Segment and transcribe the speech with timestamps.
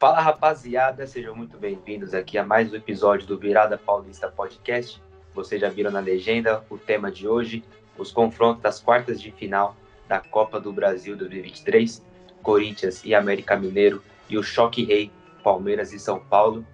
[0.00, 4.98] Fala rapaziada, sejam muito bem-vindos aqui a mais um episódio do Virada Paulista Podcast.
[5.34, 7.62] Vocês já viram na legenda o tema de hoje,
[7.98, 9.76] os confrontos das quartas de final
[10.08, 12.02] da Copa do Brasil 2023,
[12.42, 15.12] Corinthians e América Mineiro e o choque rei
[15.44, 16.64] Palmeiras e São Paulo,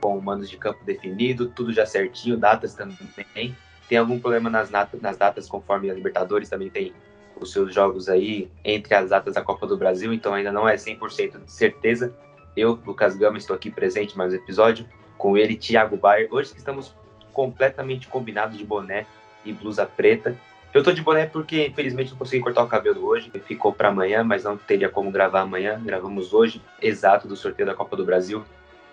[0.00, 3.54] com manos de campo definido, tudo já certinho, datas também.
[3.90, 6.94] Tem algum problema nas, nas datas, conforme a Libertadores também tem
[7.38, 10.76] os seus jogos aí entre as datas da Copa do Brasil, então ainda não é
[10.76, 12.16] 100% de certeza.
[12.60, 14.84] Eu, Lucas Gama, estou aqui presente mais um episódio
[15.16, 16.28] com ele, Thiago Bayer.
[16.30, 16.94] Hoje estamos
[17.32, 19.06] completamente combinados de boné
[19.46, 20.36] e blusa preta.
[20.74, 23.32] Eu tô de boné porque, infelizmente, não consegui cortar o cabelo hoje.
[23.46, 25.80] Ficou para amanhã, mas não teria como gravar amanhã.
[25.82, 28.44] Gravamos hoje, exato, do sorteio da Copa do Brasil.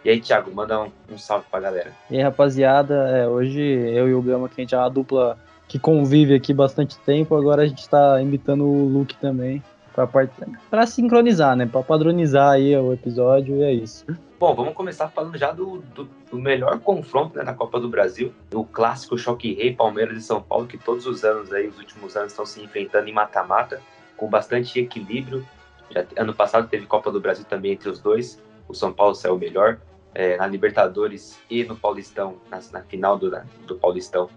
[0.06, 1.92] E aí, Thiago, manda um, um salve pra galera.
[2.10, 5.38] E aí, rapaziada, é, hoje eu e o Gama, que a gente é uma dupla
[5.68, 9.62] que convive aqui bastante tempo, agora a gente está imitando o Luke também
[10.06, 11.66] para sincronizar, né?
[11.66, 14.06] Para padronizar aí o episódio e é isso.
[14.40, 18.32] Bom, vamos começar falando já do, do, do melhor confronto né, na Copa do Brasil,
[18.54, 22.16] o clássico choque rei Palmeiras e São Paulo, que todos os anos aí, os últimos
[22.16, 23.82] anos, estão se enfrentando em mata-mata,
[24.16, 25.44] com bastante equilíbrio.
[25.90, 29.38] Já, ano passado teve Copa do Brasil também entre os dois, o São Paulo saiu
[29.38, 29.80] melhor.
[30.14, 33.30] É, na Libertadores e no Paulistão, na, na final do,
[33.68, 34.28] do Paulistão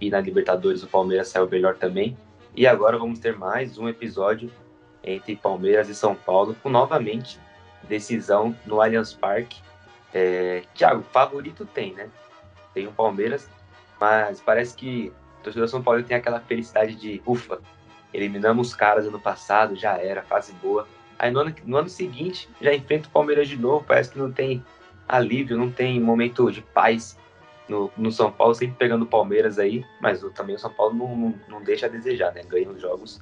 [0.00, 2.16] e na Libertadores o Palmeiras saiu melhor também.
[2.56, 4.48] E agora vamos ter mais um episódio
[5.04, 7.38] entre Palmeiras e São Paulo, com novamente
[7.82, 9.62] decisão no Allianz Parque.
[10.12, 10.62] É,
[11.12, 12.08] favorito tem, né?
[12.72, 13.48] Tem o Palmeiras,
[14.00, 17.60] mas parece que o torcedor São Paulo tem aquela felicidade de ufa,
[18.12, 20.86] eliminamos os caras ano passado, já era, fase boa.
[21.18, 24.32] Aí no ano, no ano seguinte já enfrenta o Palmeiras de novo, parece que não
[24.32, 24.64] tem
[25.08, 27.18] alívio, não tem momento de paz
[27.68, 31.16] no, no São Paulo, sempre pegando o Palmeiras aí, mas também o São Paulo não,
[31.16, 32.42] não, não deixa a desejar, né?
[32.44, 33.20] Ganha os jogos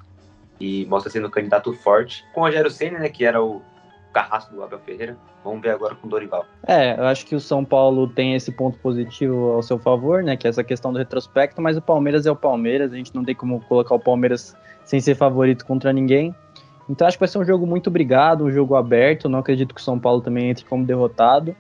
[0.61, 2.25] e mostra sendo um candidato forte.
[2.35, 3.63] Com o Rogério Senna, né, que era o
[4.13, 5.17] carrasco do Abel Ferreira.
[5.43, 6.45] Vamos ver agora com o Dorival.
[6.67, 10.37] É, eu acho que o São Paulo tem esse ponto positivo ao seu favor, né,
[10.37, 13.25] que é essa questão do retrospecto, mas o Palmeiras é o Palmeiras, a gente não
[13.25, 16.35] tem como colocar o Palmeiras sem ser favorito contra ninguém.
[16.89, 19.81] Então acho que vai ser um jogo muito brigado, um jogo aberto, não acredito que
[19.81, 21.57] o São Paulo também entre como derrotado.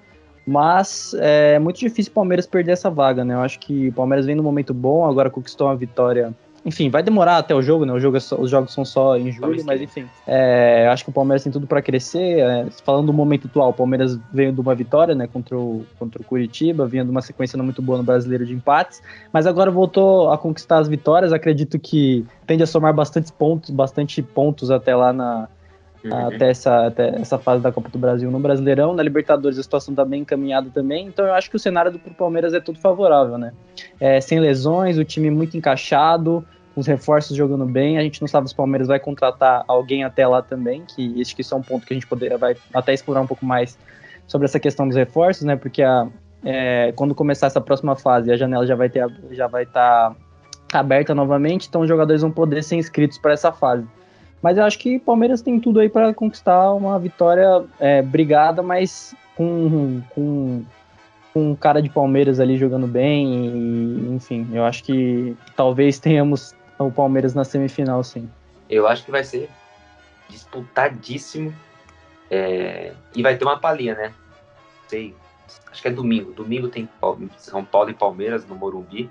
[0.47, 3.35] Mas é muito difícil o Palmeiras perder essa vaga, né?
[3.35, 7.03] Eu acho que o Palmeiras vem num momento bom, agora conquistou uma vitória enfim, vai
[7.03, 7.93] demorar até o jogo, né?
[7.93, 10.07] O jogo é só, os jogos são só em julho, mas enfim.
[10.27, 12.39] É, acho que o Palmeiras tem tudo para crescer.
[12.39, 15.27] É, falando do momento atual, o Palmeiras veio de uma vitória, né?
[15.27, 18.55] Contra o, contra o Curitiba, vinha de uma sequência não muito boa no brasileiro de
[18.55, 19.03] empates,
[19.33, 21.33] mas agora voltou a conquistar as vitórias.
[21.33, 25.49] Acredito que tende a somar bastante pontos, bastante pontos até lá na.
[26.11, 28.95] Até, essa, até essa fase da Copa do Brasil no Brasileirão.
[28.95, 31.99] Na Libertadores a situação está bem encaminhada também, então eu acho que o cenário do
[31.99, 33.53] Palmeiras é tudo favorável, né?
[34.01, 37.99] É, sem lesões, o time muito encaixado, os reforços jogando bem.
[37.99, 41.35] A gente não sabe se o Palmeiras vai contratar alguém até lá também, que esse
[41.35, 43.79] que é um ponto que a gente poderia vai até explorar um pouco mais
[44.27, 45.57] sobre essa questão dos reforços, né?
[45.57, 46.09] Porque a,
[46.45, 50.15] é, quando começar essa próxima fase, a janela já vai ter já vai estar
[50.69, 53.87] tá aberta novamente, então os jogadores vão poder ser inscritos para essa fase.
[54.43, 58.63] Mas eu acho que o Palmeiras tem tudo aí para conquistar uma vitória é, brigada,
[58.63, 60.65] mas com, com
[61.33, 66.91] com cara de Palmeiras ali jogando bem, e, enfim, eu acho que talvez tenhamos o
[66.91, 68.29] Palmeiras na semifinal, sim.
[68.69, 69.49] Eu acho que vai ser
[70.29, 71.55] disputadíssimo.
[72.31, 72.93] É...
[73.15, 74.15] E vai ter uma palhinha, né?
[74.89, 75.15] Sei.
[75.71, 76.33] Acho que é domingo.
[76.33, 76.89] Domingo tem
[77.37, 79.11] São Paulo e Palmeiras no Morumbi.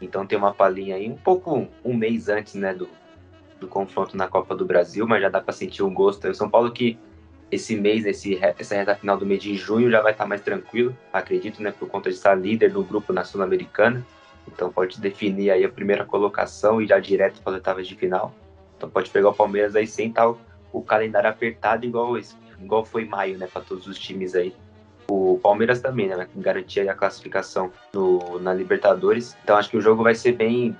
[0.00, 2.88] Então tem uma palhinha aí, um pouco um mês antes, né, do,
[3.62, 6.28] do confronto na Copa do Brasil, mas já dá para sentir um gosto.
[6.28, 6.98] O São Paulo que
[7.50, 10.96] esse mês, esse, essa reta final do mês de junho já vai estar mais tranquilo,
[11.12, 14.04] acredito, né, por conta de estar líder do grupo na Sul-Americana.
[14.48, 18.34] Então pode definir aí a primeira colocação e já direto para as oitavas de final.
[18.76, 20.38] Então pode pegar o Palmeiras aí sem estar o,
[20.72, 24.54] o calendário apertado igual esse, igual foi maio, né, para todos os times aí.
[25.08, 29.36] O Palmeiras também, né, garantir a classificação no, na Libertadores.
[29.44, 30.74] Então acho que o jogo vai ser bem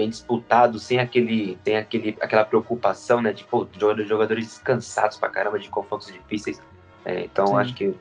[0.00, 3.68] bem disputado, sem aquele, sem aquele, aquela preocupação, né, de pô,
[4.06, 6.58] jogadores descansados pra caramba de confrontos difíceis.
[7.04, 7.56] É, então Sim.
[7.56, 7.94] acho que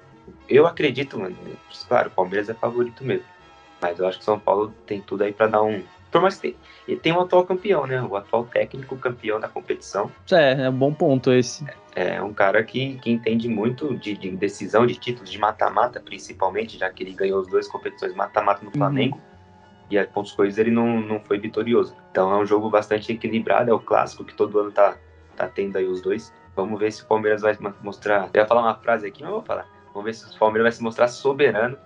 [0.48, 1.36] eu acredito, mano,
[1.90, 3.26] claro, o Palmeiras é favorito mesmo.
[3.82, 5.84] Mas eu acho que o São Paulo tem tudo aí para dar um.
[6.10, 6.56] Por mais que
[6.88, 8.02] e tem o atual campeão, né?
[8.02, 10.12] O atual técnico campeão da competição.
[10.32, 11.66] É, é um bom ponto esse.
[11.96, 16.00] É, é um cara que, que entende muito de, de decisão, de títulos, de mata-mata,
[16.00, 18.78] principalmente, já que ele ganhou as duas competições mata-mata no uhum.
[18.78, 19.16] Flamengo.
[19.18, 19.29] Uhum.
[19.90, 21.96] E a pontos coisas ele não, não foi vitorioso.
[22.12, 24.98] Então é um jogo bastante equilibrado, é o clássico que todo ano tá,
[25.36, 26.34] tá tendo aí os dois.
[26.56, 28.30] Vamos ver se o Palmeiras vai mostrar.
[28.34, 29.68] Eu ia falar uma frase aqui, mas vou falar.
[29.94, 31.78] Vamos ver se o Palmeiras vai se mostrar soberano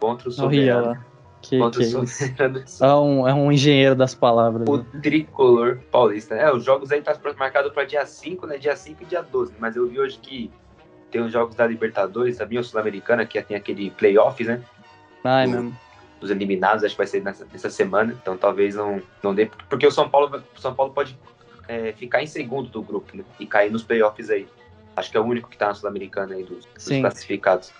[0.00, 0.94] contra o soberano.
[1.40, 4.68] Que, que é, um, é um engenheiro das palavras.
[4.68, 4.84] O né?
[5.02, 6.34] tricolor paulista.
[6.34, 8.58] É, os jogos aí tá marcado para dia 5, né?
[8.58, 9.54] Dia 5 e dia 12.
[9.58, 10.50] Mas eu vi hoje que
[11.10, 14.60] tem os jogos da Libertadores, também o Sul-Americana, que tem aquele playoffs, né?
[15.24, 15.76] Ah, é mesmo.
[16.20, 18.16] Os eliminados, acho que vai ser nessa, nessa semana.
[18.20, 19.50] Então talvez não, não dê.
[19.68, 21.16] Porque o São Paulo, o São Paulo pode
[21.68, 23.24] é, ficar em segundo do grupo, né?
[23.38, 24.48] E cair nos playoffs aí.
[24.96, 27.72] Acho que é o único que tá na Sul-Americana aí dos, dos classificados.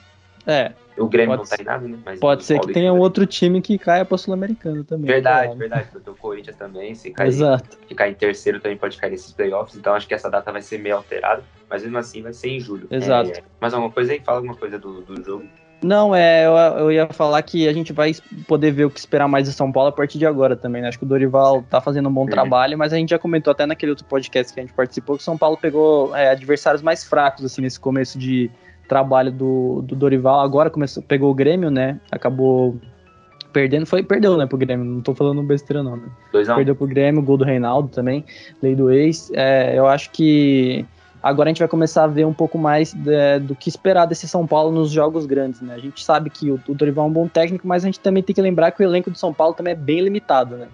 [0.47, 1.99] É, O Grêmio não tá em nada, né?
[2.05, 3.03] Mas pode ser que tenha também.
[3.03, 5.07] outro time que caia pra Sul-Americano também.
[5.07, 5.59] Verdade, claro.
[5.59, 5.89] verdade.
[5.93, 7.77] Porque o Corinthians também, se cair, Exato.
[7.87, 9.77] ficar em terceiro também pode cair nesses playoffs.
[9.77, 11.43] Então acho que essa data vai ser meio alterada.
[11.69, 12.87] Mas mesmo assim vai ser em julho.
[12.91, 13.31] Exato.
[13.31, 14.21] É, mais alguma coisa aí?
[14.21, 15.47] Fala alguma coisa do, do jogo.
[15.83, 18.13] Não, é, eu, eu ia falar que a gente vai
[18.49, 20.89] poder ver o que esperar mais de São Paulo a partir de agora também, né?
[20.89, 22.27] Acho que o Dorival tá fazendo um bom Uhum.
[22.27, 25.23] trabalho, mas a gente já comentou até naquele outro podcast que a gente participou que
[25.23, 28.51] o São Paulo pegou é, adversários mais fracos, assim, nesse começo de
[28.89, 30.41] trabalho do, do Dorival.
[30.41, 32.01] Agora começou, pegou o Grêmio, né?
[32.11, 32.77] Acabou
[33.53, 36.09] perdendo, foi, perdeu, né, pro Grêmio, não tô falando besteira não, né?
[36.35, 36.55] 2x1.
[36.57, 38.25] Perdeu pro Grêmio, gol do Reinaldo também,
[38.63, 39.31] lei do ex.
[39.35, 40.85] É, eu acho que
[41.23, 44.29] agora a gente vai começar a ver um pouco mais de- do que esperar desse
[44.29, 45.75] São Paulo nos jogos grandes, né?
[45.75, 48.23] A gente sabe que o, o Dorival é um bom técnico, mas a gente também
[48.23, 50.69] tem que lembrar que o elenco do São Paulo também é bem limitado, né?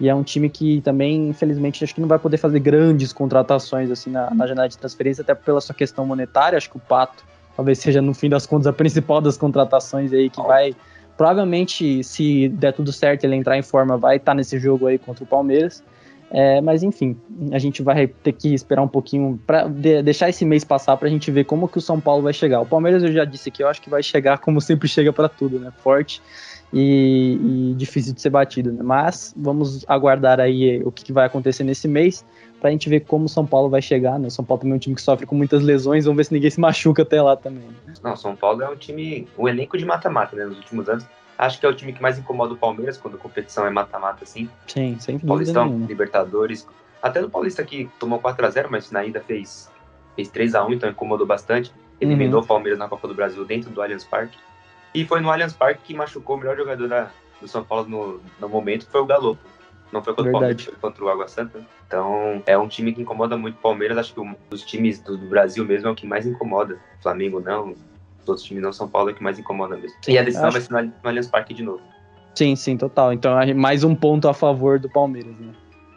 [0.00, 3.90] E é um time que também, infelizmente, acho que não vai poder fazer grandes contratações
[3.90, 6.56] assim na, na janela de transferência, até pela sua questão monetária.
[6.56, 7.24] Acho que o Pato
[7.56, 10.76] talvez seja, no fim das contas, a principal das contratações aí que vai.
[11.16, 15.24] Provavelmente, se der tudo certo, ele entrar em forma, vai estar nesse jogo aí contra
[15.24, 15.82] o Palmeiras.
[16.30, 17.16] É, mas enfim,
[17.52, 21.30] a gente vai ter que esperar um pouquinho para deixar esse mês passar pra gente
[21.30, 22.60] ver como que o São Paulo vai chegar.
[22.60, 25.28] O Palmeiras eu já disse que eu acho que vai chegar como sempre chega pra
[25.28, 25.72] tudo, né?
[25.78, 26.20] Forte
[26.72, 28.82] e, e difícil de ser batido, né?
[28.82, 32.24] Mas vamos aguardar aí o que, que vai acontecer nesse mês
[32.60, 34.28] pra gente ver como o São Paulo vai chegar, né?
[34.28, 36.34] O São Paulo também é um time que sofre com muitas lesões, vamos ver se
[36.34, 37.62] ninguém se machuca até lá também.
[37.86, 37.94] né?
[38.02, 40.44] Não, São Paulo é um time, um elenco de mata-mata, né?
[40.44, 41.06] Nos últimos anos.
[41.38, 44.24] Acho que é o time que mais incomoda o Palmeiras quando a competição é mata-mata,
[44.24, 44.50] assim.
[44.66, 45.86] Sim, sem Paulistão, nenhuma.
[45.86, 46.66] Libertadores.
[47.00, 49.70] Até no Paulista que tomou 4x0, mas na ida fez,
[50.16, 51.72] fez 3x1, então incomodou bastante.
[52.00, 54.36] Eliminou o Palmeiras na Copa do Brasil dentro do Allianz Parque.
[54.92, 58.20] E foi no Allianz Parque que machucou o melhor jogador da- do São Paulo no,
[58.40, 59.38] no momento, que foi o Galo.
[59.92, 60.80] Não foi contra o Palmeiras, Verdade.
[60.80, 61.64] foi contra o Água Santa.
[61.86, 63.96] Então, é um time que incomoda muito o Palmeiras.
[63.96, 66.78] Acho que um dos times do, do Brasil mesmo é o que mais incomoda.
[67.00, 67.74] Flamengo não,
[68.28, 69.96] outros times não, São Paulo é que mais incomoda mesmo.
[70.06, 71.80] E a decisão Acho- vai ser no, Allianz Parque de novo.
[72.34, 73.12] Sim, sim, total.
[73.12, 75.52] Então é mais um ponto a favor do Palmeiras, né?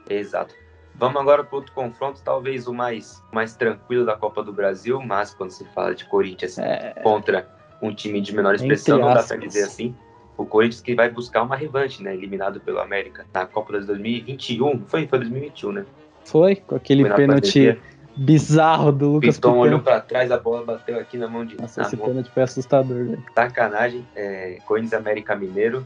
[0.10, 0.56] Exato.
[0.96, 5.34] Vamos agora para outro confronto, talvez o mais, mais tranquilo da Copa do Brasil, mas
[5.34, 7.48] quando se fala de Corinthians É, contra
[7.82, 9.96] um time de menor expressão, Entre não dá para dizer assim.
[10.38, 12.14] O Corinthians que vai buscar uma revanche, né?
[12.14, 14.84] Eliminado pelo América na Copa de 2021.
[14.88, 15.86] Foi, foi 2021, né?
[16.24, 17.78] foi com aquele pênalti.
[18.16, 19.92] Bizarro do O Lucas Piton olhou Piton.
[19.92, 22.08] para trás, a bola bateu aqui na mão de Nossa, na esse mão.
[22.08, 23.24] pênalti foi assustador, velho.
[23.34, 24.06] Sacanagem.
[24.16, 25.86] É, Corinthians América Mineiro.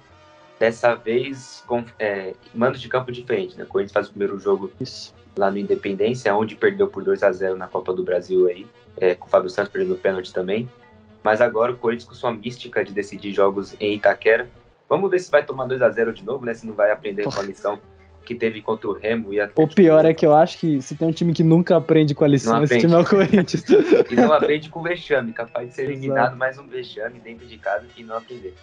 [0.60, 3.66] Dessa vez, com é, mando de campo diferente, né?
[3.66, 5.13] Corinthians faz o primeiro jogo Isso.
[5.38, 9.16] lá no Independência, onde perdeu por 2 a 0 na Copa do Brasil aí, é,
[9.16, 10.69] com o Fábio Santos perdendo o pênalti também.
[11.21, 14.48] Mas agora o Corinthians com sua mística de decidir jogos em Itaquera.
[14.88, 16.54] Vamos ver se vai tomar 2 a 0 de novo, né?
[16.54, 17.80] Se não vai aprender com a lição
[18.25, 20.95] que teve contra o Remo e O Atlético pior é que eu acho que se
[20.95, 23.63] tem um time que nunca aprende com a lição, esse time é o Corinthians.
[24.12, 25.98] E não aprende com vexame, capaz de ser Exato.
[25.98, 28.54] eliminado mais um vexame dentro de casa e não aprender.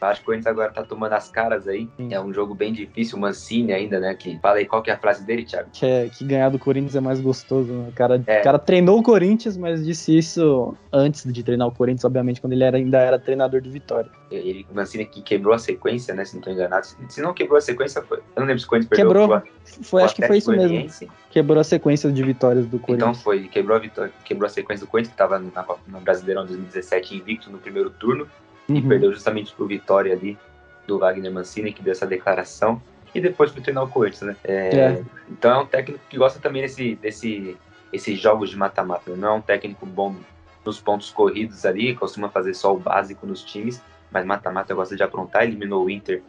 [0.00, 1.88] Acho que o Corinthians agora tá tomando as caras aí.
[1.96, 2.12] Sim.
[2.12, 4.14] É um jogo bem difícil, o Mancini ainda, né?
[4.14, 5.68] Que fala aí qual que é a frase dele, Thiago.
[5.72, 7.72] que, é, que ganhar do Corinthians é mais gostoso.
[7.72, 7.88] Né?
[7.88, 8.40] O, cara, É.
[8.40, 12.52] o cara treinou o Corinthians, mas disse isso antes de treinar o Corinthians, obviamente, quando
[12.52, 14.10] ele era- ainda era treinador do Vitória.
[14.30, 16.24] Ele, o Mancini que quebrou a sequência, né?
[16.24, 16.86] Se não tô enganado.
[17.08, 18.18] Se não quebrou a sequência, foi.
[18.18, 19.42] Eu não lembro se o Corinthians perdeu Quebrou.
[19.82, 20.88] Foi, acho que foi isso mesmo.
[21.30, 23.22] Quebrou a sequência de vitórias do Então Corinthians.
[23.22, 27.14] foi, quebrou a, vitória, quebrou a sequência do Corinthians, que estava na, no Brasileirão 2017
[27.16, 28.26] invicto no primeiro turno,
[28.68, 28.88] e Uhum.
[28.88, 30.38] perdeu justamente pro Vitória ali,
[30.86, 32.80] do Wagner Mancini, que deu essa declaração,
[33.14, 34.36] e depois foi treinar o Corinthians, né?
[34.44, 35.04] É, É.
[35.30, 37.56] Então é um técnico que gosta também desse, desse,
[37.92, 39.16] esses jogos de mata-mata, né?
[39.16, 40.14] não é um técnico bom
[40.64, 43.80] nos pontos corridos ali, costuma fazer só o básico nos times,
[44.10, 46.22] mas mata-mata gosta de aprontar, eliminou o Inter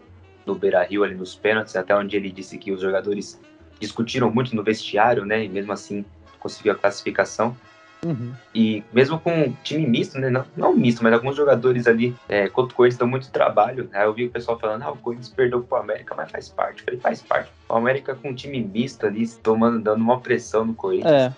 [0.46, 3.39] no Beira-Rio ali nos pênaltis, até onde ele disse que os jogadores
[3.79, 5.44] discutiram muito no vestiário, né?
[5.44, 6.06] E mesmo assim
[6.39, 7.56] conseguiu a classificação.
[8.05, 8.31] Uhum.
[8.53, 10.29] E mesmo com time misto, né?
[10.29, 13.89] Não, não misto, mas alguns jogadores ali é, contra o Corinthians dão muito trabalho.
[13.93, 16.79] Aí eu vi o pessoal falando, ah, o Corinthians perdeu pro América, mas faz parte.
[16.79, 17.51] Eu falei, faz parte.
[17.67, 21.11] O América com um time misto ali, tomando, dando uma pressão no Corinthians.
[21.11, 21.33] É,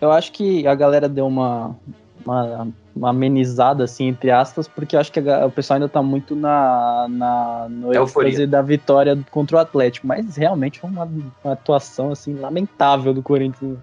[0.00, 1.76] eu acho que a galera deu uma,
[2.24, 6.02] uma, uma amenizada, assim, entre aspas, porque eu acho que a o pessoal ainda tá
[6.02, 11.04] muito na, na, no êxtase da vitória contra o Atlético, mas realmente foi uma,
[11.44, 13.78] uma atuação, assim, lamentável do Corinthians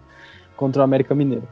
[0.56, 1.48] contra o América Mineiro.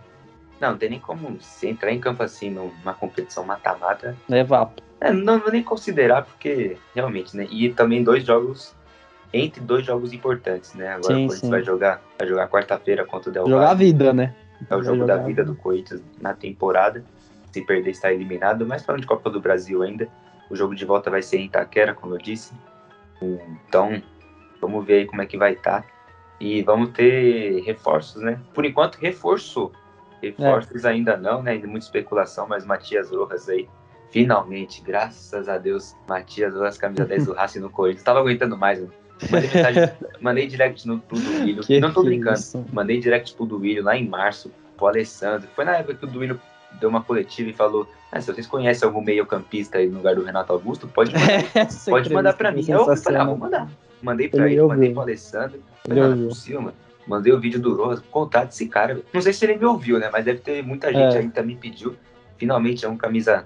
[0.63, 4.15] Não, não tem nem como se entrar em campo assim numa competição mata-mata.
[4.31, 4.81] É vapo.
[5.01, 7.45] É, não vou nem considerar, porque realmente, né?
[7.51, 8.73] E também dois jogos,
[9.33, 10.87] entre dois jogos importantes, né?
[10.87, 14.13] Agora Sim, o Corinthians vai jogar, vai jogar quarta-feira contra o Del Jogar a vida,
[14.13, 14.33] né?
[14.69, 17.03] É o Vai jogo da vida do Corinthians na temporada.
[17.51, 20.07] se perder está eliminado, mas falando de Copa do Brasil ainda,
[20.49, 22.53] o jogo de volta vai ser em Itaquera, como eu disse.
[23.67, 24.01] Então,
[24.61, 25.81] vamos ver aí como é que vai estar.
[25.81, 25.87] Tá.
[26.39, 28.39] E vamos ter reforços, né?
[28.53, 29.73] Por enquanto, reforçou.
[30.23, 30.89] Reforços é.
[30.89, 31.51] ainda não, né?
[31.51, 33.67] Ainda muita especulação, mas Matias Rojas aí,
[34.09, 38.03] finalmente, graças a Deus, Matias Rojas, camisa 10 do Racing no Corinthians.
[38.03, 38.93] Tava aguentando mais, mano.
[39.31, 39.89] Mandei, mensagem,
[40.19, 41.63] mandei direct no pro Duílio.
[41.79, 42.39] não tô brincando.
[42.39, 42.65] Isso?
[42.71, 45.47] Mandei direct pro Duílio lá em março, pro Alessandro.
[45.55, 46.39] Foi na época que o Duílio
[46.79, 50.23] deu uma coletiva e falou: ah, se vocês conhecem algum meio-campista aí no lugar do
[50.23, 52.65] Renato Augusto, pode mandar, pode mandar pra mim.
[52.67, 53.69] Eu falei, ah, vou mandar.
[54.01, 55.59] Mandei pra ele, ele mandei pro Alessandro.
[55.87, 56.75] Falei, não, é possível, mano.
[57.07, 59.01] Mandei o vídeo do Rojas, contato desse cara.
[59.13, 60.09] Não sei se ele me ouviu, né?
[60.11, 61.19] Mas deve ter muita gente é.
[61.19, 61.95] aí também pediu.
[62.37, 63.45] Finalmente é um camisa,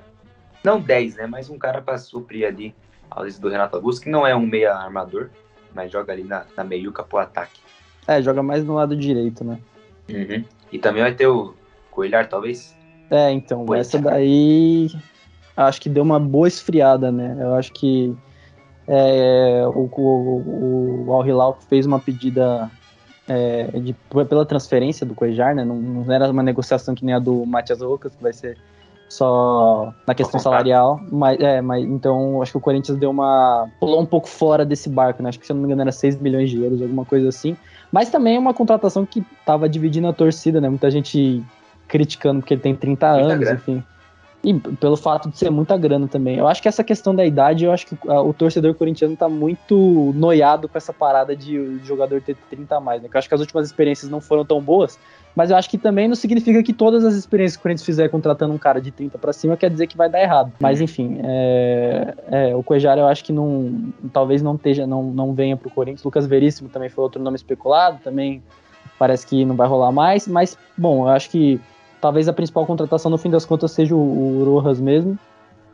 [0.63, 1.27] não 10, né?
[1.27, 2.75] Mas um cara pra suprir ali
[3.09, 5.29] a lista do Renato Augusto, que não é um meia armador,
[5.73, 7.59] mas joga ali na, na meiuca pro ataque.
[8.07, 9.59] É, joga mais no lado direito, né?
[10.09, 10.43] Uhum.
[10.71, 11.53] E também vai ter o
[11.91, 12.75] Coelhar, talvez?
[13.09, 13.81] É, então, Coelhar.
[13.81, 14.89] essa daí
[15.55, 17.35] acho que deu uma boa esfriada, né?
[17.39, 18.15] Eu acho que
[18.87, 22.71] é, o, o, o Al Hilal fez uma pedida
[23.27, 23.93] é, de,
[24.29, 25.63] pela transferência do Coejar, né?
[25.63, 28.57] Não, não, era uma negociação que nem a do Matias Rocas, que vai ser
[29.09, 33.69] só na questão salarial, mas, é, mas então acho que o Corinthians deu uma.
[33.79, 35.29] pulou um pouco fora desse barco, né?
[35.29, 37.55] Acho que se eu não me engano era 6 milhões de euros, alguma coisa assim.
[37.91, 40.67] Mas também é uma contratação que tava dividindo a torcida, né?
[40.67, 41.43] Muita gente
[41.87, 43.83] criticando porque ele tem 30 anos, enfim.
[44.43, 46.37] E pelo fato de ser muita grana também.
[46.37, 50.13] Eu acho que essa questão da idade, eu acho que o torcedor corintiano tá muito
[50.15, 53.09] noiado com essa parada de o jogador ter 30 a mais, né?
[53.11, 54.97] eu acho que as últimas experiências não foram tão boas,
[55.35, 58.09] mas eu acho que também não significa que todas as experiências que o Corinthians fizer
[58.09, 60.51] contratando um cara de 30 para cima quer dizer que vai dar errado.
[60.59, 65.33] Mas enfim, é, é, o Cuejar eu acho que não, talvez não esteja, não, não
[65.33, 66.03] venha pro Corinthians.
[66.03, 68.41] Lucas Veríssimo também foi outro nome especulado, também
[68.97, 71.61] parece que não vai rolar mais, mas bom, eu acho que
[72.01, 75.17] talvez a principal contratação no fim das contas seja o, o Rojas mesmo.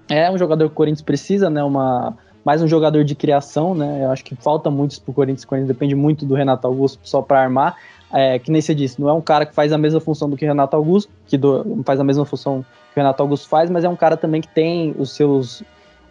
[0.09, 1.63] É um jogador que o Corinthians precisa, né?
[1.63, 4.03] Uma, mais um jogador de criação, né?
[4.03, 5.43] Eu acho que falta muito isso pro Corinthians.
[5.43, 7.77] O Corinthians depende muito do Renato Augusto só para armar.
[8.11, 10.37] É, que nem você disse, não é um cara que faz a mesma função do
[10.37, 12.63] que o Renato Augusto, que do, faz a mesma função
[12.93, 15.63] que o Renato Augusto faz, mas é um cara também que tem os seus,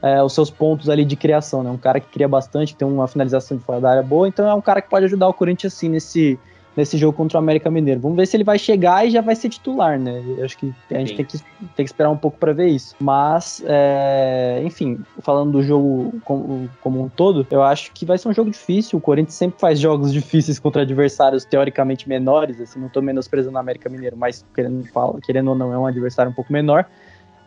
[0.02, 1.70] é, os seus pontos ali de criação, né?
[1.70, 4.54] Um cara que cria bastante, tem uma finalização de fora da área boa, então é
[4.54, 6.40] um cara que pode ajudar o Corinthians assim nesse,
[6.76, 8.00] nesse jogo contra o América Mineiro.
[8.00, 10.22] Vamos ver se ele vai chegar e já vai ser titular, né?
[10.38, 12.94] Eu acho que a gente tem que, tem que esperar um pouco para ver isso.
[12.98, 18.28] Mas, é, enfim, falando do jogo como, como, um todo, eu acho que vai ser
[18.28, 18.98] um jogo difícil.
[18.98, 23.60] O Corinthians sempre faz jogos difíceis contra adversários teoricamente menores, assim, não tô menosprezando o
[23.60, 24.84] América Mineiro, mas querendo,
[25.22, 26.86] querendo ou não, é um adversário um pouco menor.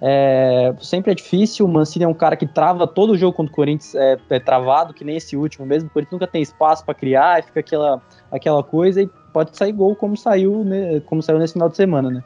[0.01, 1.65] É, sempre é difícil.
[1.65, 4.39] O Mancini é um cara que trava todo o jogo contra o Corinthians, é, é
[4.39, 5.87] travado, que nem esse último mesmo.
[5.87, 9.95] O Corinthians nunca tem espaço para criar, fica aquela, aquela coisa e pode sair gol
[9.95, 12.23] como saiu, né, como saiu nesse final de semana, né?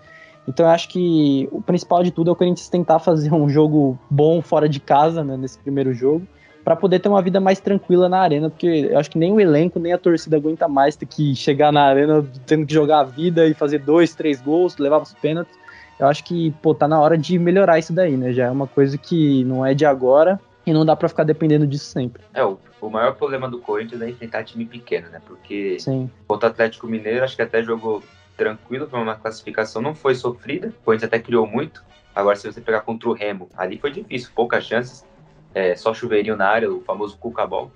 [0.48, 4.00] Então eu acho que o principal de tudo é o Corinthians tentar fazer um jogo
[4.10, 6.26] bom fora de casa, né, nesse primeiro jogo,
[6.64, 9.40] para poder ter uma vida mais tranquila na arena, porque eu acho que nem o
[9.40, 13.04] elenco, nem a torcida aguenta mais ter que chegar na arena tendo que jogar a
[13.04, 15.59] vida e fazer dois, três gols, levar os pênaltis
[16.00, 18.32] eu acho que, pô, tá na hora de melhorar isso daí, né?
[18.32, 21.68] Já é uma coisa que não é de agora e não dá para ficar dependendo
[21.68, 22.24] disso sempre.
[22.34, 25.22] É, o, o maior problema do Corinthians é enfrentar time pequeno, né?
[25.26, 26.10] Porque Sim.
[26.28, 28.02] contra o Atlético Mineiro, acho que até jogou
[28.38, 31.84] tranquilo, foi uma classificação não foi sofrida, o Corinthians até criou muito.
[32.16, 35.06] Agora, se você pegar contra o Remo, ali foi difícil, poucas chances,
[35.54, 37.72] é, só chuveirinho na área, o famoso cuca-bol.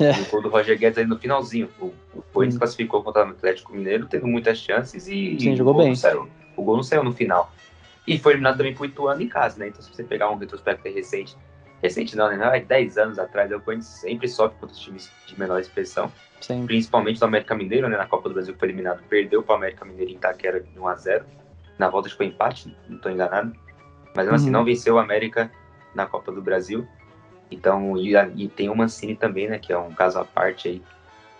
[0.00, 0.10] É.
[0.10, 1.68] O gol do Roger Guedes aí no finalzinho.
[1.80, 2.58] O, o Corinthians hum.
[2.58, 5.38] classificou contra o Atlético Mineiro, tendo muitas chances e.
[5.38, 5.94] Sim, jogou bem.
[5.94, 7.52] Saiu, o gol não saiu no final.
[8.06, 9.68] E foi eliminado também por Ituano em casa, né?
[9.68, 11.36] Então, se você pegar um retrospecto recente,
[11.80, 12.60] recente não, né?
[12.60, 16.10] 10 anos atrás, o Corinthians sempre sofre contra os times de menor expressão.
[16.40, 16.66] Sim.
[16.66, 17.96] Principalmente do América Mineiro, né?
[17.96, 20.70] Na Copa do Brasil que foi eliminado, perdeu para o América Mineiro em Itaquera de
[20.78, 21.22] 1x0.
[21.78, 23.52] Na volta foi empate, não estou enganado.
[24.14, 24.34] Mas assim, uhum.
[24.34, 25.50] assim, não venceu o América
[25.94, 26.86] na Copa do Brasil.
[27.50, 29.58] Então, e, e, tem o Mancini também, né?
[29.58, 30.82] Que é um caso à parte aí.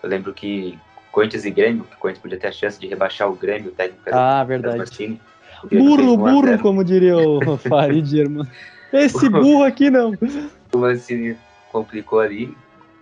[0.02, 0.78] Eu lembro que
[1.12, 3.72] Corinthians e Grêmio, que o Corinthians podia ter a chance de rebaixar o Grêmio, o
[3.72, 4.78] técnico ah, verdade.
[4.78, 5.20] Mancini
[5.70, 8.46] Burro, burro, como diria o Farid, irmão.
[8.92, 10.12] Esse burro aqui não.
[10.72, 11.36] O Mancini
[11.70, 12.56] complicou ali.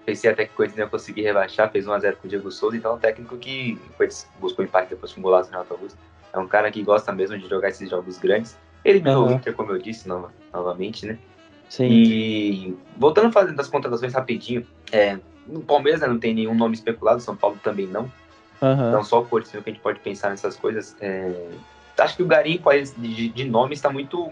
[0.05, 2.93] Pensei até que o Corinthians ia conseguir rebaixar, fez 1x0 com o Diego Souza, então
[2.93, 3.79] é um técnico que
[4.41, 5.99] buscou empate depois com o golaço no Renato Augusto.
[6.33, 8.57] É um cara que gosta mesmo de jogar esses jogos grandes.
[8.85, 9.29] Ele uhum.
[9.29, 11.19] o Inter, como eu disse, nova, novamente, né?
[11.69, 11.87] Sim.
[11.87, 16.75] E voltando a fazer das contratações rapidinho, é, no Palmeiras né, não tem nenhum nome
[16.75, 18.11] especulado, São Paulo também não.
[18.63, 18.89] Uhum.
[18.89, 20.97] Então só o Corinthians que a gente pode pensar nessas coisas.
[21.01, 21.49] É,
[21.99, 24.31] acho que o garimpo de, de nome está muito,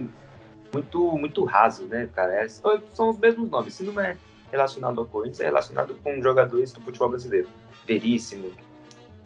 [0.73, 2.45] muito, muito raso, né, cara?
[2.45, 3.75] É, são os mesmos nomes.
[3.75, 4.17] Se não é
[4.50, 7.49] relacionado ao Corinthians, é relacionado com jogadores do futebol brasileiro.
[7.87, 8.50] Veríssimo,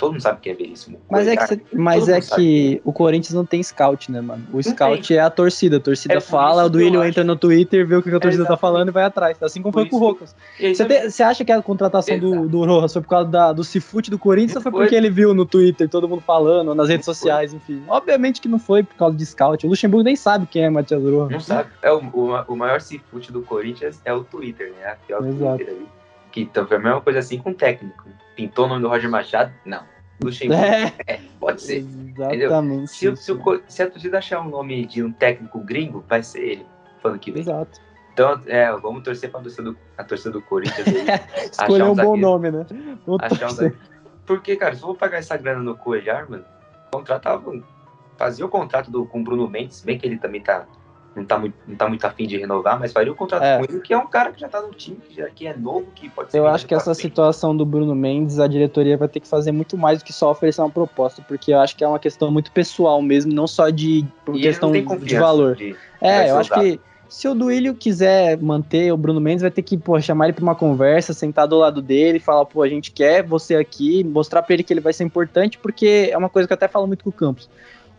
[0.02, 0.99] todo mundo sabe quem é Veríssimo.
[1.09, 4.44] Mas é que, cê, mas é que o Corinthians não tem scout, né, mano?
[4.52, 5.16] O scout tem.
[5.16, 5.76] é a torcida.
[5.76, 8.47] A torcida é fala, o Duílio entra no Twitter, vê o que a torcida é
[8.47, 9.40] tá falando e vai atrás.
[9.40, 10.35] Assim como por foi com o Rojas.
[10.59, 14.18] Você acha que a contratação do, do Rojas foi por causa da, do Cifute do
[14.18, 17.85] Corinthians ou foi porque ele viu no Twitter todo mundo falando, nas redes sociais, enfim?
[17.87, 19.64] Obviamente que não foi por causa de scout.
[19.64, 21.30] O Luxemburgo nem sabe quem é Matias Rojas.
[21.30, 21.71] Não sabe.
[21.80, 24.97] É o, o, o maior Cifute do Corinthians é o Twitter, né?
[25.09, 25.56] É o Exato.
[25.59, 25.87] Twitter ali.
[26.32, 28.09] Que então, foi a mesma coisa assim com o técnico.
[28.35, 29.52] Pintou o nome do Roger Machado?
[29.64, 29.91] Não.
[30.23, 30.62] Luxemburgo?
[30.62, 31.85] É, é pode ser.
[32.31, 32.91] Exatamente.
[32.91, 36.41] Se, se, o, se, a torcida achar um nome de um técnico gringo, vai ser
[36.41, 36.67] ele,
[37.00, 37.43] falando que vem.
[37.43, 37.81] Exato.
[38.12, 40.87] Então, é, vamos torcer para a torcida do, Corinthians.
[41.50, 42.67] Escolher um, um bom nome, né?
[43.21, 43.73] achar um
[44.26, 46.45] Porque, cara, se eu vou pagar essa grana no Coelhar, mano,
[46.93, 47.59] contratava,
[48.19, 50.67] fazia o contrato do, com o Bruno Mendes, bem que ele também tá
[51.14, 53.59] não tá muito, não tá muito afim de renovar, mas faria o contrato é.
[53.59, 55.57] com ele, que é um cara que já tá no time, que, já, que é
[55.57, 56.38] novo, que pode ser.
[56.38, 57.02] Eu acho que essa frente.
[57.02, 60.31] situação do Bruno Mendes, a diretoria vai ter que fazer muito mais do que só
[60.31, 63.69] oferecer uma proposta, porque eu acho que é uma questão muito pessoal mesmo, não só
[63.71, 65.57] de por questão de valor.
[65.57, 69.61] De, é, eu acho que se o Duílio quiser manter o Bruno Mendes, vai ter
[69.61, 72.90] que pô, chamar ele para uma conversa, sentar do lado dele, falar, pô, a gente
[72.90, 76.49] quer você aqui, mostrar para ele que ele vai ser importante, porque é uma coisa
[76.49, 77.50] que eu até falo muito com o Campos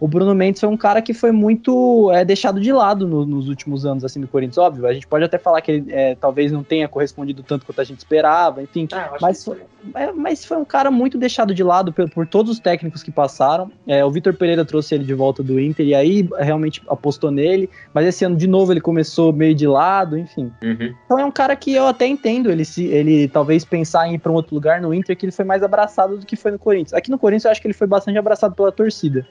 [0.04, 3.48] o Bruno Mendes foi um cara que foi muito é, deixado de lado no, nos
[3.48, 4.58] últimos anos, assim, do Corinthians.
[4.58, 7.80] Óbvio, a gente pode até falar que ele é, talvez não tenha correspondido tanto quanto
[7.80, 8.86] a gente esperava, enfim.
[8.92, 9.62] Ah, mas, foi,
[9.96, 13.12] é, mas foi um cara muito deixado de lado por, por todos os técnicos que
[13.12, 13.72] passaram.
[13.88, 17.70] É, o Vitor Pereira trouxe ele de volta do Inter e aí realmente apostou nele.
[17.94, 20.52] Mas esse ano, de novo, ele começou meio de lado, enfim.
[20.62, 20.94] Uhum.
[21.06, 24.20] Então é um cara que eu até entendo ele, se, ele talvez pensar em ir
[24.20, 26.60] para um outro lugar no Inter, que ele foi mais abraçado do que foi no
[26.60, 26.94] Corinthians.
[26.94, 29.26] Aqui no Corinthians eu acho que ele foi bastante abraçado pela torcida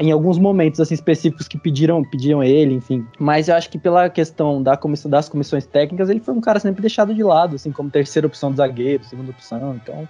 [0.00, 3.06] em alguns momentos assim específicos que pediram pediam ele, enfim.
[3.18, 6.60] Mas eu acho que pela questão da comissão, das comissões técnicas, ele foi um cara
[6.60, 9.78] sempre deixado de lado, assim, como terceira opção de zagueiro, segunda opção.
[9.82, 10.08] Então,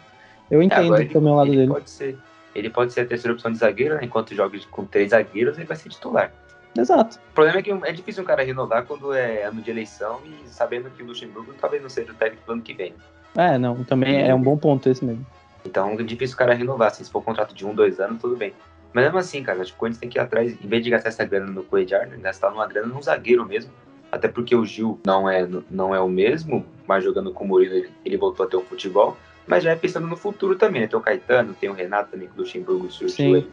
[0.50, 1.68] eu é, entendo é, também o lado dele.
[1.68, 2.18] Pode ser,
[2.54, 4.00] ele pode ser a terceira opção de zagueiro, né?
[4.02, 6.33] enquanto joga com três zagueiros, ele vai ser titular.
[6.76, 7.18] Exato.
[7.30, 10.49] O problema é que é difícil um cara renovar quando é ano de eleição e
[10.49, 12.94] sabendo que o Luxemburgo talvez não seja o técnico do ano que vem.
[13.37, 15.24] É, não, também é um bom ponto esse mesmo.
[15.64, 16.88] Então é difícil o cara renovar.
[16.88, 18.53] Assim, se for um contrato de um, dois anos, tudo bem.
[18.94, 20.88] Mas mesmo assim, cara, acho que o Corinthians tem que ir atrás, em vez de
[20.88, 23.72] gastar essa grana no Coedjar, né, gastar uma grana num zagueiro mesmo.
[24.11, 27.74] Até porque o Gil não é, não é o mesmo, mas jogando com o Murilo
[27.74, 29.16] ele, ele voltou a ter o futebol.
[29.44, 30.87] Mas já é pensando no futuro também, né?
[30.87, 33.50] Tem o Caetano, tem o Renato também, que o Luxemburgo surgiu aí.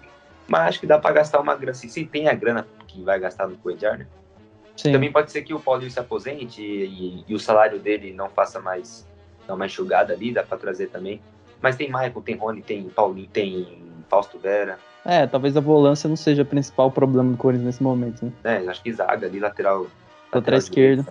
[0.47, 3.19] Mas acho que dá para gastar uma grana, assim, se tem a grana que vai
[3.19, 4.05] gastar no Coedjar, né?
[4.77, 4.91] Sim.
[4.91, 8.59] Também pode ser que o Paulinho se aposente e, e, o salário dele não faça
[8.59, 9.07] mais,
[9.49, 11.19] mais enxugada ali, dá para trazer também.
[11.59, 14.77] Mas tem Michael, tem Rony, tem Paulinho, tem Fausto Vera.
[15.05, 18.31] É, talvez a volância não seja o principal problema do Corinthians nesse momento, né?
[18.43, 19.87] É, acho que zaga ali, lateral.
[20.33, 21.05] Lateral esquerdo.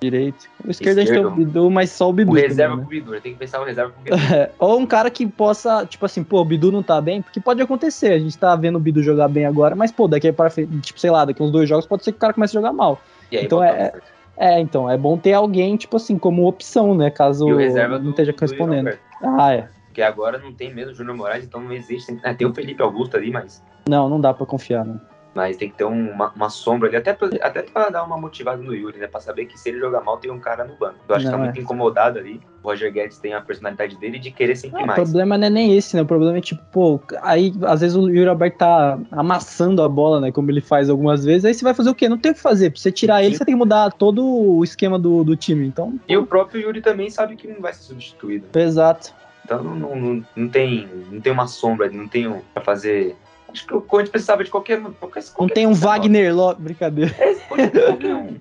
[0.00, 0.46] Direito.
[0.64, 2.30] O esquerdo, esquerdo a gente tem o Bidu, mas só o Bidu.
[2.30, 3.02] O reserva também, né?
[3.02, 4.16] pro Bidu, tem que pensar o reserva pro Bidu.
[4.32, 7.40] É, ou um cara que possa, tipo assim, pô, o Bidu não tá bem, porque
[7.40, 8.12] pode acontecer.
[8.12, 11.10] A gente tá vendo o Bidu jogar bem agora, mas, pô, daqui para tipo, sei
[11.10, 13.00] lá, daqui uns dois jogos pode ser que o cara comece a jogar mal.
[13.32, 13.92] Aí, então é.
[14.40, 17.10] É, então, é bom ter alguém, tipo assim, como opção, né?
[17.10, 18.96] Caso não esteja correspondendo.
[19.20, 22.14] Ah, é porque agora não tem mesmo o Júnior Moraes, então não existe.
[22.14, 23.64] Tem, tem o Felipe Augusto ali, mas.
[23.88, 25.00] Não, não dá para confiar, né?
[25.34, 28.62] Mas tem que ter uma, uma sombra ali, até pra, até pra dar uma motivada
[28.62, 29.08] no Yuri, né?
[29.08, 30.96] Pra saber que se ele jogar mal, tem um cara no banco.
[31.08, 31.44] Eu acho não, que tá é.
[31.46, 32.40] muito incomodado ali.
[32.62, 34.98] O Roger Guedes tem a personalidade dele de querer sempre não, mais.
[34.98, 36.02] O problema não é nem esse, né?
[36.02, 40.20] O problema é tipo, pô, aí às vezes o Yuri Alberto tá amassando a bola,
[40.20, 40.30] né?
[40.30, 41.44] Como ele faz algumas vezes.
[41.44, 42.08] Aí você vai fazer o quê?
[42.08, 42.70] Não tem o que fazer.
[42.70, 43.26] Pra você tirar Sim.
[43.26, 45.66] ele, você tem que mudar todo o esquema do, do time.
[45.66, 45.90] Então.
[45.90, 45.98] Pô.
[46.08, 48.46] E o próprio Yuri também sabe que não vai ser substituído.
[48.56, 49.12] Exato.
[49.48, 53.16] Então não, não, não, tem, não tem uma sombra, não tem um, pra fazer.
[53.48, 54.78] Acho que o Conte precisava de qualquer.
[54.78, 57.14] qualquer, qualquer não tem um Wagner Lopes, brincadeira.
[57.18, 58.36] É, qualquer um.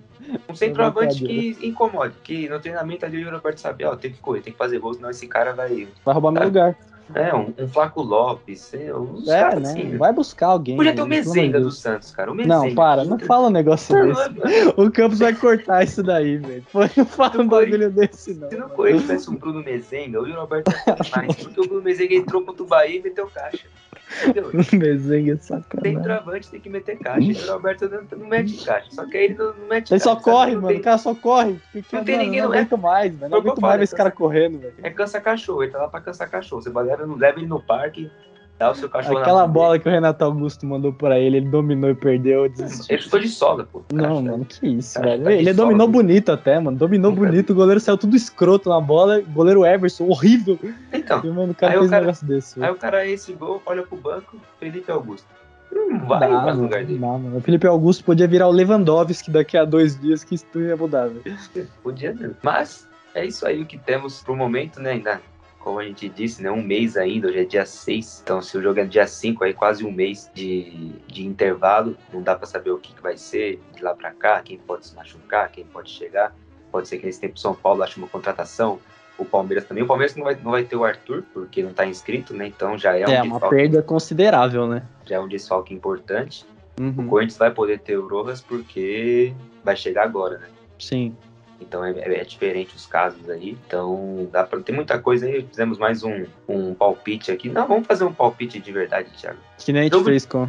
[0.49, 4.41] Um centroavante que incomode, que no treinamento ali o Roberto sabe, ó, tem que correr,
[4.41, 5.87] tem que fazer gol, senão esse cara vai.
[6.03, 6.77] Vai roubar meu lugar.
[7.13, 9.69] É, um, um Flaco Lopes, é, uns é, né?
[9.69, 10.75] Assim, vai buscar alguém.
[10.75, 12.33] Podia ter o Mezenga do Santos, cara.
[12.33, 14.73] Não, para, não fala um negócio desse.
[14.75, 16.65] o Campos vai cortar isso daí, velho.
[16.95, 18.49] Não fala um bagulho desse, não.
[18.49, 20.71] Se não tivesse um Bruno Mezenga, o Roberto
[21.15, 23.67] mais, porque o Bruno Mezenga entrou contra o Bahia e meteu caixa.
[24.73, 25.81] O Mezenga é sacanagem.
[25.81, 27.51] Tem travante, tem que meter caixa.
[27.51, 28.87] O Roberto não, não mete caixa.
[28.91, 29.93] Só que aí ele não, não mete ele caixa.
[29.93, 30.67] Ele só corre, mano.
[30.67, 30.77] Tem...
[30.77, 31.59] O cara só corre.
[31.71, 33.31] Porque, não tem ninguém, não, não aguento mais, velho.
[33.31, 34.73] Não aguento mais ver esse cara correndo, velho.
[34.81, 36.61] É cansa cachorro, ele tá lá pra cansar cachorro.
[36.61, 38.09] Você leva, leva ele no parque,
[38.57, 39.83] dá o seu cachorro Aquela bola dele.
[39.83, 42.49] que o Renato Augusto mandou pra ele, ele dominou e perdeu.
[42.49, 42.95] Desistiu.
[42.95, 43.83] Ele chutou de sola, pô.
[43.93, 45.23] Não, mano, que isso, velho.
[45.23, 46.77] Tá ele dominou sola, bonito até, mano.
[46.77, 49.21] Dominou bonito, o goleiro saiu tudo escroto na bola.
[49.21, 50.59] Goleiro Everson, horrível.
[50.91, 52.63] Então, e, mano, o cara fez um negócio desse.
[52.63, 55.27] Aí o cara, esse gol, olha pro banco, Felipe Augusto.
[55.71, 56.99] Não vai dá, no lugar dele.
[56.99, 57.37] Não, mano.
[57.37, 61.07] O Felipe Augusto podia virar o Lewandowski daqui a dois dias que isso ia mudar,
[61.07, 61.37] velho.
[61.83, 62.35] Podia mesmo.
[62.41, 64.91] Mas é isso aí o que temos pro momento, né?
[64.91, 65.21] Ainda
[65.67, 68.61] como a gente disse, né, um mês ainda, hoje é dia 6, então se o
[68.61, 72.71] jogo é dia 5, aí quase um mês de, de intervalo, não dá para saber
[72.71, 75.89] o que, que vai ser de lá para cá, quem pode se machucar, quem pode
[75.89, 76.33] chegar,
[76.71, 78.79] pode ser que nesse tempo São Paulo ache uma contratação,
[79.17, 81.85] o Palmeiras também, o Palmeiras não vai, não vai ter o Arthur, porque não tá
[81.85, 84.83] inscrito, né, então já é, um É uma desfalque, perda considerável, né?
[85.05, 86.45] Já é um desfalque importante,
[86.79, 86.93] uhum.
[86.97, 89.33] o Corinthians vai poder ter o Rojas porque
[89.65, 90.47] vai chegar agora, né?
[90.79, 91.13] Sim.
[91.59, 93.57] Então é, é, diferente os casos aí.
[93.65, 95.43] Então dá para ter muita coisa aí.
[95.43, 97.49] Fizemos mais um, um palpite aqui.
[97.49, 99.39] Não, vamos fazer um palpite de verdade, Thiago.
[99.57, 100.47] Que nem a gente jogo, fez com...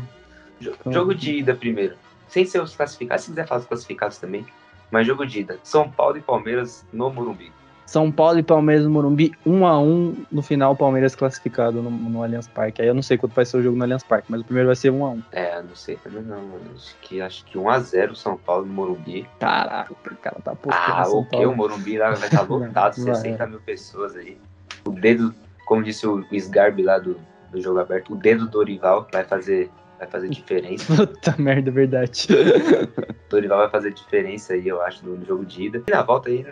[0.82, 0.92] com.
[0.92, 1.96] Jogo de ida primeiro.
[2.28, 3.24] Sem ser os classificados.
[3.24, 4.46] Se quiser falar os classificados também.
[4.90, 5.58] Mas jogo de ida.
[5.62, 7.52] São Paulo e Palmeiras no Morumbi.
[7.88, 12.22] São Paulo e Palmeiras no Morumbi, 1 a 1 no final Palmeiras classificado no, no
[12.22, 12.82] Allianz Parque.
[12.82, 14.66] Aí eu não sei quanto vai ser o jogo no Allianz Parque, mas o primeiro
[14.66, 16.38] vai ser 1 a 1 É, não sei também não,
[16.76, 19.26] Acho que, acho que 1 a 0 São Paulo no Morumbi.
[19.40, 21.46] Caraca, o cara tá apostando Ah, o que?
[21.46, 24.36] O Morumbi lá vai estar tá lotado, 60 mil pessoas aí.
[24.84, 27.18] O dedo, como disse o Sgarbi lá do,
[27.50, 30.94] do jogo aberto, o dedo do Dorival vai fazer vai fazer diferença.
[31.06, 32.28] Puta merda, é verdade.
[33.30, 35.82] Dorival vai fazer diferença aí, eu acho, no jogo de ida.
[35.88, 36.44] E na volta aí,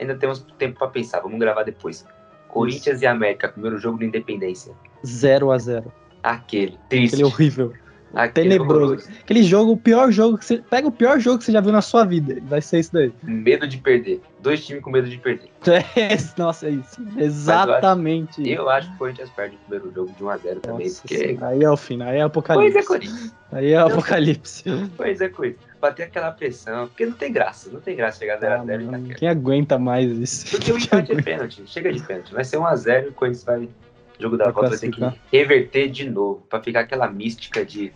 [0.00, 2.04] ainda temos tempo para pensar, vamos gravar depois.
[2.48, 3.04] Corinthians Isso.
[3.04, 4.72] e América, primeiro jogo do Independência.
[5.06, 6.78] 0 a 0 Aquele.
[6.88, 7.14] Triste.
[7.14, 7.72] Aquele horrível.
[8.12, 8.82] Aquele Tenebroso.
[8.82, 9.08] horroroso.
[9.20, 10.58] Aquele jogo, o pior jogo que você.
[10.58, 12.38] Pega o pior jogo que você já viu na sua vida.
[12.42, 13.12] Vai ser isso daí.
[13.22, 14.20] Medo de perder.
[14.40, 15.48] Dois times com medo de perder.
[15.96, 17.00] É, nossa, é isso.
[17.16, 18.40] Exatamente.
[18.48, 20.92] Eu acho, eu acho que o Corinthians perde o primeiro jogo de 1x0 também.
[20.92, 21.38] Porque...
[21.40, 22.72] Aí é o fim, aí é apocalipse.
[22.72, 23.34] Pois é, Corinthians.
[23.52, 24.64] Aí é apocalipse.
[24.96, 25.69] Pois é, Corinthians.
[25.80, 26.88] Bater aquela pressão.
[26.88, 27.70] Porque não tem graça.
[27.70, 30.50] Não tem graça chegar 0x0 ah, Quem aguenta mais isso?
[30.50, 31.62] Porque o empate é pênalti.
[31.66, 32.34] Chega de pênalti.
[32.34, 33.60] Vai ser 1x0 e o Corinthians vai.
[33.60, 36.42] O jogo da vai volta vai ter que reverter de novo.
[36.48, 37.92] Pra ficar aquela mística de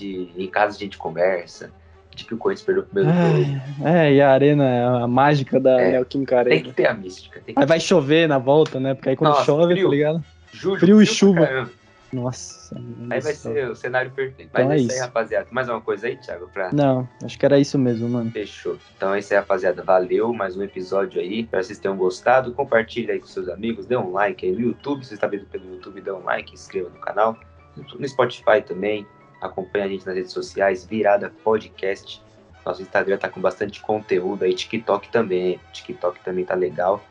[0.00, 1.70] de em casa a gente conversa,
[2.14, 3.86] de que o Corinthians perdeu o primeiro jogo.
[3.86, 6.56] É, e a arena, é a mágica da é, Neoquímica Arena.
[6.56, 7.42] Tem que ter a mística.
[7.54, 8.94] Aí vai chover na volta, né?
[8.94, 9.88] Porque aí quando Nossa, chove, frio.
[9.88, 10.24] tá ligado?
[10.52, 11.70] Julho, frio e chuva.
[12.12, 12.76] Nossa.
[13.10, 14.50] Aí vai ser o cenário perfeito.
[14.52, 15.46] Mas então é, é isso aí, rapaziada.
[15.50, 16.48] Mais uma coisa aí, Thiago?
[16.48, 16.72] Pra...
[16.72, 18.30] Não, acho que era isso mesmo, mano.
[18.30, 18.78] Fechou.
[18.96, 19.82] Então é isso aí, rapaziada.
[19.82, 20.32] Valeu.
[20.32, 21.40] Mais um episódio aí.
[21.40, 22.52] Espero que vocês tenham gostado.
[22.52, 23.86] Compartilha aí com seus amigos.
[23.86, 25.02] Dê um like aí no YouTube.
[25.02, 26.52] Se você está vendo pelo YouTube, dê um like.
[26.52, 27.38] Inscreva no canal.
[27.76, 29.06] No Spotify também.
[29.40, 32.22] Acompanhe a gente nas redes sociais, Virada Podcast.
[32.64, 35.58] Nosso Instagram tá com bastante conteúdo aí, TikTok também.
[35.72, 37.02] TikTok também tá legal.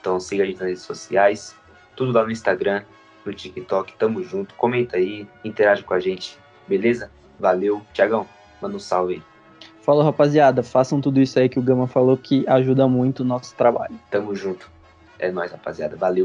[0.00, 1.54] Então siga a gente nas redes sociais.
[1.94, 2.82] Tudo lá no Instagram,
[3.24, 3.94] no TikTok.
[3.96, 4.54] Tamo junto.
[4.54, 6.38] Comenta aí, interage com a gente.
[6.66, 7.10] Beleza?
[7.38, 7.82] Valeu.
[7.92, 8.26] Tiagão,
[8.60, 9.22] manda um salve aí.
[9.82, 10.62] Fala, rapaziada.
[10.62, 13.94] Façam tudo isso aí que o Gama falou que ajuda muito o nosso trabalho.
[14.10, 14.70] Tamo junto.
[15.18, 15.96] É nóis, rapaziada.
[15.96, 16.22] Valeu.